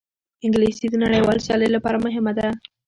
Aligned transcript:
انګلیسي 0.45 0.85
د 0.91 0.95
نړیوال 1.03 1.37
سیالۍ 1.45 1.69
لپاره 1.75 1.97
مهمه 2.05 2.31
ده 2.37 2.47